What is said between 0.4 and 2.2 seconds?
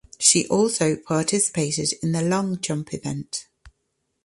also participated in